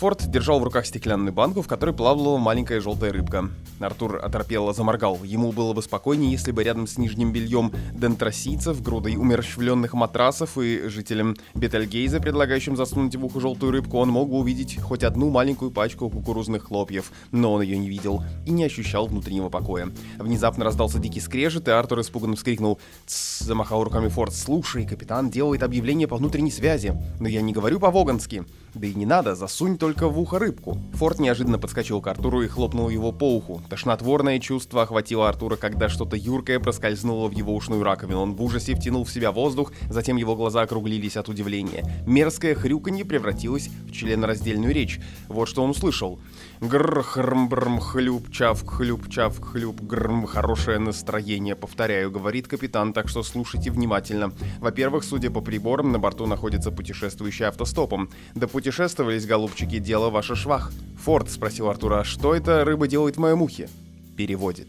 [0.00, 3.50] Форд держал в руках стеклянную банку, в которой плавала маленькая желтая рыбка.
[3.80, 5.18] Артур оторпело заморгал.
[5.22, 10.88] Ему было бы спокойнее, если бы рядом с нижним бельем дентросийцев, грудой умерщвленных матрасов и
[10.88, 15.70] жителям Бетельгейза, предлагающим засунуть в ухо желтую рыбку, он мог бы увидеть хоть одну маленькую
[15.70, 17.12] пачку кукурузных хлопьев.
[17.30, 19.90] Но он ее не видел и не ощущал внутреннего покоя.
[20.18, 22.80] Внезапно раздался дикий скрежет, и Артур испуганно вскрикнул.
[23.04, 24.34] «Тссс!»— замахал руками Форд.
[24.34, 26.94] «Слушай, капитан делает объявление по внутренней связи.
[27.18, 28.46] Но я не говорю по-вогански.
[28.74, 30.78] Да и не надо, засунь только в ухо рыбку».
[30.94, 33.62] Форд неожиданно подскочил к Артуру и хлопнул его по уху.
[33.68, 38.20] Тошнотворное чувство охватило Артура, когда что-то юркое проскользнуло в его ушную раковину.
[38.20, 41.84] Он в ужасе втянул в себя воздух, затем его глаза округлились от удивления.
[42.06, 45.00] Мерзкое хрюканье превратилось в членораздельную речь.
[45.28, 46.20] Вот что он услышал.
[46.60, 53.08] Гр хрм брм хлюп чавк хлюп чавк хлюп грм хорошее настроение, повторяю, говорит капитан, так
[53.08, 54.32] что слушайте внимательно.
[54.58, 58.10] Во-первых, судя по приборам, на борту находится путешествующий автостопом.
[58.34, 60.70] Да путешествовались, голубчики, дело ваше швах.
[61.02, 63.70] Форд спросил Артура, что это рыба делает в моем ухе?
[64.18, 64.68] Переводит.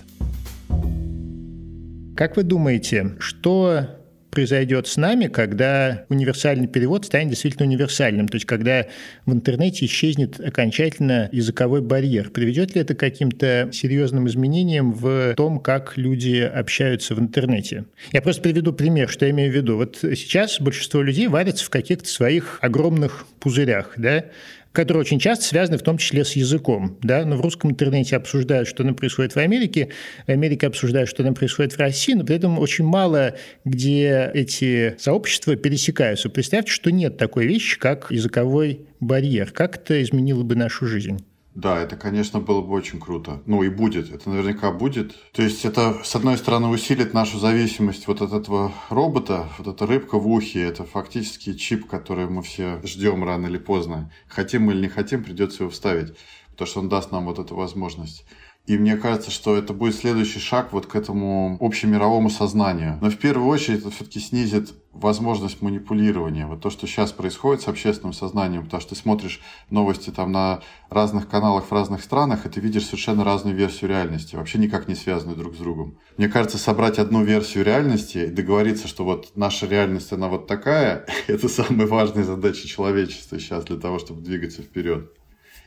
[2.15, 4.00] Как вы думаете, что
[4.31, 8.87] произойдет с нами, когда универсальный перевод станет действительно универсальным, то есть когда
[9.25, 12.29] в интернете исчезнет окончательно языковой барьер.
[12.29, 17.85] Приведет ли это к каким-то серьезным изменениям в том, как люди общаются в интернете?
[18.11, 19.75] Я просто приведу пример, что я имею в виду.
[19.75, 24.25] Вот сейчас большинство людей варятся в каких-то своих огромных пузырях, да,
[24.71, 26.97] которые очень часто связаны в том числе с языком.
[27.01, 27.25] Да?
[27.25, 29.89] Но в русском интернете обсуждают, что там происходит в Америке,
[30.25, 34.95] в Америке обсуждают, что там происходит в России, но при этом очень мало где эти
[34.99, 36.29] сообщества пересекаются.
[36.29, 39.51] Представьте, что нет такой вещи, как языковой барьер.
[39.51, 41.23] Как это изменило бы нашу жизнь?
[41.53, 43.41] Да, это, конечно, было бы очень круто.
[43.45, 45.15] Ну и будет, это наверняка будет.
[45.33, 49.85] То есть это, с одной стороны, усилит нашу зависимость вот от этого робота, вот эта
[49.85, 54.09] рыбка в ухе, это фактически чип, который мы все ждем рано или поздно.
[54.29, 56.15] Хотим мы или не хотим, придется его вставить,
[56.51, 58.23] потому что он даст нам вот эту возможность.
[58.67, 62.99] И мне кажется, что это будет следующий шаг вот к этому общемировому сознанию.
[63.01, 66.45] Но в первую очередь это все-таки снизит возможность манипулирования.
[66.45, 70.61] Вот то, что сейчас происходит с общественным сознанием, потому что ты смотришь новости там на
[70.89, 74.95] разных каналах в разных странах, и ты видишь совершенно разную версию реальности, вообще никак не
[74.95, 75.97] связанную друг с другом.
[76.17, 81.05] Мне кажется, собрать одну версию реальности и договориться, что вот наша реальность, она вот такая,
[81.27, 85.11] это самая важная задача человечества сейчас для того, чтобы двигаться вперед.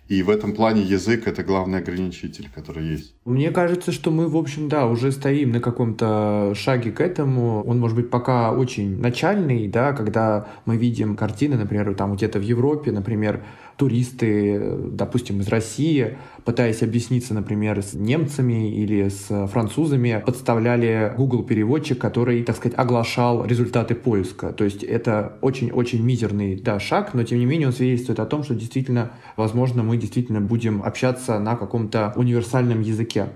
[0.06, 3.14] И в этом плане язык— это главный ограничитель, который есть.
[3.24, 7.62] Мне кажется, что мы, в общем, да, уже стоим на каком-то шаге к этому.
[7.64, 12.42] Он, может быть, пока очень начальный, да, когда мы видим картины, например, там где-то в
[12.42, 13.42] Европе, например,
[13.76, 21.98] туристы, допустим, из России, пытаясь объясниться, например, с немцами или с французами, подставляли Google переводчик,
[21.98, 24.52] который, так сказать, оглашал результаты поиска.
[24.52, 28.44] То есть это очень-очень мизерный да, шаг, но тем не менее он свидетельствует о том,
[28.44, 33.28] что действительно, возможно, мы действительно будем общаться на каком-то универсальном языке.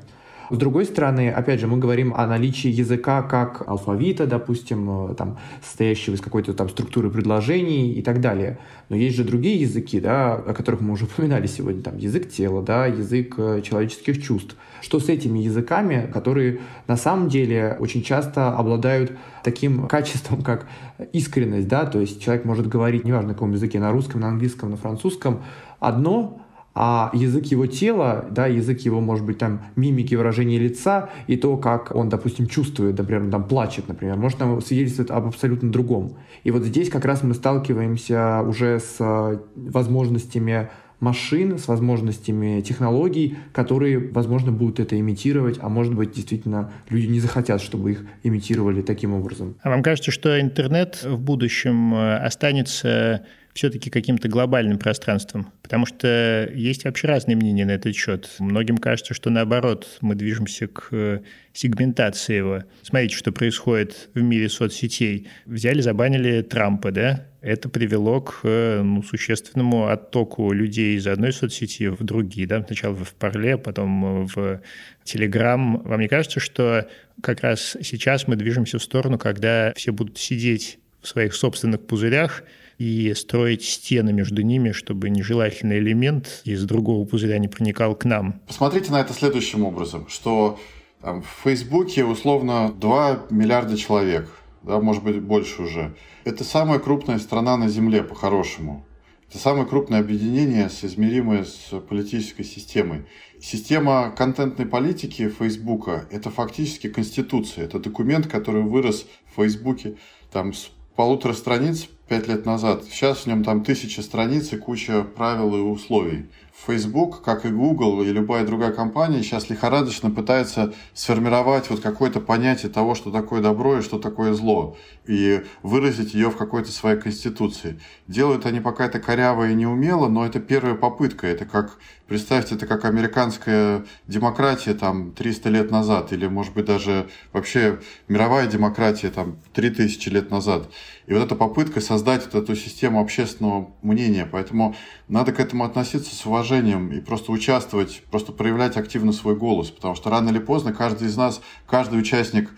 [0.50, 5.38] С другой стороны, опять же, мы говорим о наличии языка как алфавита, допустим, э, там,
[5.62, 8.58] состоящего из какой-то там структуры предложений и так далее.
[8.88, 12.62] Но есть же другие языки, да, о которых мы уже упоминали сегодня, там, язык тела,
[12.62, 14.56] да, язык э, человеческих чувств.
[14.80, 19.12] Что с этими языками, которые на самом деле очень часто обладают
[19.44, 20.66] таким качеством, как
[21.12, 24.70] искренность, да, то есть человек может говорить, неважно на каком языке, на русском, на английском,
[24.70, 25.42] на французском,
[25.80, 26.40] одно,
[26.80, 31.56] а язык его тела, да, язык его, может быть, там, мимики, выражения лица и то,
[31.56, 36.18] как он, допустим, чувствует, например, там, плачет, например, может нам свидетельствовать об абсолютно другом.
[36.44, 43.36] И вот здесь как раз мы сталкиваемся уже с э, возможностями машин, с возможностями технологий,
[43.52, 48.82] которые, возможно, будут это имитировать, а может быть, действительно, люди не захотят, чтобы их имитировали
[48.82, 49.56] таким образом.
[49.62, 53.24] А вам кажется, что интернет в будущем э, останется
[53.58, 55.52] все-таки каким-то глобальным пространством?
[55.62, 58.30] Потому что есть вообще разные мнения на этот счет.
[58.38, 61.20] Многим кажется, что наоборот, мы движемся к э,
[61.52, 62.62] сегментации его.
[62.82, 65.28] Смотрите, что происходит в мире соцсетей.
[65.44, 67.26] Взяли, забанили Трампа, да?
[67.40, 72.46] Это привело к э, ну, существенному оттоку людей из одной соцсети в другие.
[72.46, 72.62] Да?
[72.64, 74.60] Сначала в Парле, потом в
[75.02, 75.82] Телеграм.
[75.82, 76.88] Вам не кажется, что
[77.20, 82.44] как раз сейчас мы движемся в сторону, когда все будут сидеть в своих собственных пузырях
[82.78, 88.40] и строить стены между ними, чтобы нежелательный элемент из другого пузыря не проникал к нам.
[88.46, 90.58] Посмотрите на это следующим образом, что
[91.02, 94.30] там, в Фейсбуке условно 2 миллиарда человек,
[94.62, 95.94] да, может быть больше уже.
[96.24, 98.84] Это самая крупная страна на Земле по-хорошему.
[99.28, 103.04] Это самое крупное объединение, соизмеримое с политической системой.
[103.40, 107.66] Система контентной политики Фейсбука– это фактически конституция.
[107.66, 109.96] Это документ, который вырос в Фейсбуке
[110.32, 112.84] там, с полутора страниц пять лет назад.
[112.90, 116.26] Сейчас в нем там тысяча страниц и куча правил и условий.
[116.66, 122.70] Facebook, как и Google и любая другая компания, сейчас лихорадочно пытается сформировать вот какое-то понятие
[122.70, 127.78] того, что такое добро и что такое зло, и выразить ее в какой-то своей конституции.
[128.08, 131.28] Делают они пока это коряво и неумело, но это первая попытка.
[131.28, 131.78] Это как,
[132.08, 137.78] представьте, это как американская демократия там 300 лет назад, или, может быть, даже вообще
[138.08, 140.68] мировая демократия там 3000 лет назад.
[141.06, 144.28] И вот эта попытка создать вот эту систему общественного мнения.
[144.30, 144.74] Поэтому
[145.08, 149.70] надо к этому относиться с уважением и просто участвовать, просто проявлять активно свой голос.
[149.70, 152.50] Потому что рано или поздно каждый из нас, каждый участник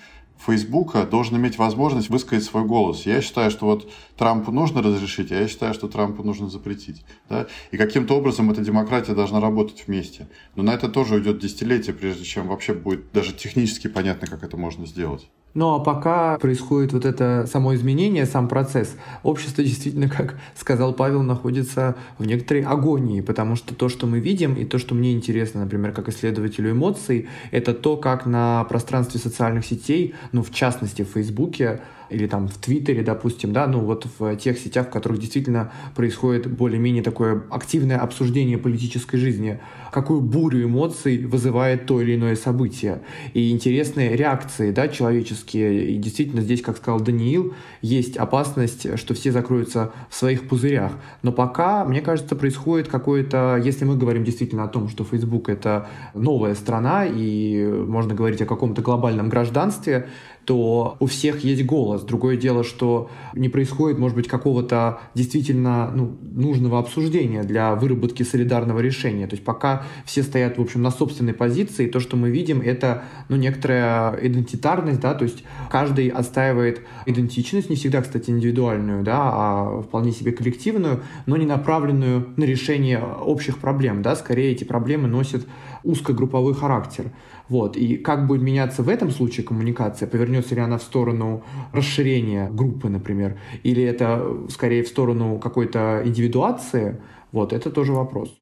[0.46, 3.04] Фейсбука должен иметь возможность высказать свой голос.
[3.04, 7.04] Я считаю, что вот Трампу нужно разрешить, а я считаю, что Трампу нужно запретить.
[7.28, 7.46] Да?
[7.70, 10.28] И каким-то образом эта демократия должна работать вместе.
[10.56, 14.56] Но на это тоже уйдет десятилетие, прежде чем вообще будет даже технически понятно, как это
[14.56, 15.28] можно сделать.
[15.52, 18.94] Ну а пока происходит вот это само изменение, сам процесс,
[19.24, 24.54] общество действительно, как сказал Павел, находится в некоторой агонии, потому что то, что мы видим,
[24.54, 29.66] и то, что мне интересно, например, как исследователю эмоций, это то, как на пространстве социальных
[29.66, 31.80] сетей, ну в частности в Фейсбуке,
[32.10, 36.46] или там в Твиттере, допустим, да, ну вот в тех сетях, в которых действительно происходит
[36.46, 39.60] более-менее такое активное обсуждение политической жизни,
[39.92, 43.02] какую бурю эмоций вызывает то или иное событие.
[43.34, 45.90] И интересные реакции, да, человеческие.
[45.92, 50.92] И действительно здесь, как сказал Даниил, есть опасность, что все закроются в своих пузырях.
[51.22, 55.88] Но пока, мне кажется, происходит какое-то, если мы говорим действительно о том, что Facebook— это
[56.14, 60.08] новая страна, и можно говорить о каком-то глобальном гражданстве,
[60.50, 62.02] то у всех есть голос.
[62.02, 68.80] Другое дело, что не происходит, может быть, какого-то действительно ну, нужного обсуждения для выработки солидарного
[68.80, 69.28] решения.
[69.28, 73.04] То есть пока все стоят, в общем, на собственной позиции, то, что мы видим, это
[73.28, 79.82] ну, некоторая идентитарность, да, то есть каждый отстаивает идентичность, не всегда, кстати, индивидуальную, да, а
[79.82, 85.46] вполне себе коллективную, но не направленную на решение общих проблем, да, скорее эти проблемы носят
[85.84, 87.12] узкогрупповой характер.
[87.50, 87.76] Вот.
[87.76, 90.06] И как будет меняться в этом случае коммуникация?
[90.40, 93.38] Повернется ли она в сторону расширения группы, например?
[93.62, 96.98] Или это скорее в сторону какой-то индивидуации?
[97.30, 98.34] Вот, это тоже вопрос.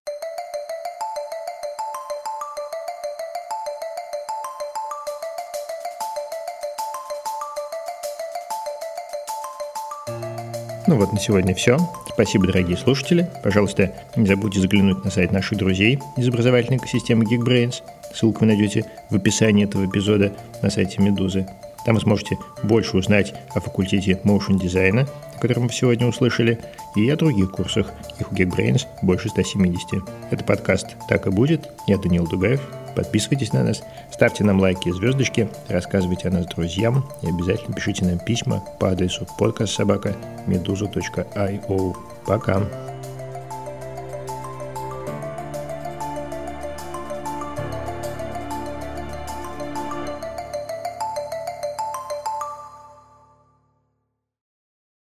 [10.87, 11.79] Ну вот на сегодня все.
[12.09, 13.29] Спасибо, дорогие слушатели.
[13.43, 17.83] Пожалуйста, не забудьте заглянуть на сайт наших друзей из образовательной экосистемы Geekbrains.
[18.15, 20.33] Ссылку вы найдете в описании этого эпизода
[20.63, 21.47] на сайте Медузы.
[21.85, 25.07] Там вы сможете больше узнать о факультете motion дизайна,
[25.37, 26.59] о котором вы сегодня услышали,
[26.97, 27.93] и о других курсах.
[28.19, 30.03] Их у Geekbrains больше 170.
[30.31, 31.69] Это подкаст «Так и будет».
[31.87, 32.63] Я Данил Дугаев.
[32.95, 38.05] Подписывайтесь на нас, ставьте нам лайки и звездочки, рассказывайте о нас друзьям и обязательно пишите
[38.05, 41.97] нам письма по адресу подкастсобака.медуза.io.
[42.27, 42.63] Пока!